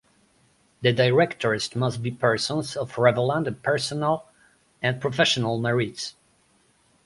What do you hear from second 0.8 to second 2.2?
The directors must be